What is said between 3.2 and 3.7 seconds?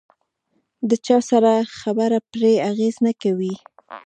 کوي.